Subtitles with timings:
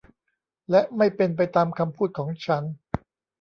[0.71, 2.63] และไม่เป็นไปตามคำพูดของฉัน